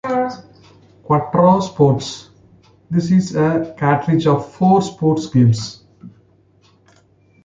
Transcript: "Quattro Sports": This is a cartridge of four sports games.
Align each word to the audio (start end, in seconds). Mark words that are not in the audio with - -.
"Quattro 1.03 1.59
Sports": 1.59 2.31
This 2.89 3.11
is 3.11 3.35
a 3.35 3.75
cartridge 3.77 4.25
of 4.25 4.51
four 4.53 4.81
sports 4.81 5.29
games. 5.29 5.83